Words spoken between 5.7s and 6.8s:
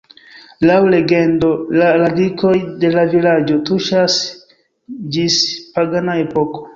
pagana epoko.